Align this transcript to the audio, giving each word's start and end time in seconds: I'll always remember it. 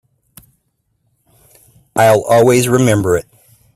I'll 1.95 2.23
always 2.23 2.67
remember 2.67 3.17
it. 3.17 3.27